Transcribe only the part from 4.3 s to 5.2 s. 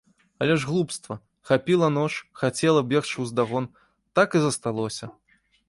і засталося.